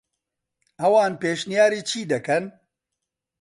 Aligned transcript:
ئەوان 0.79 1.13
پێشنیاری 1.21 1.81
چی 1.89 2.01
دەکەن؟ 2.11 2.43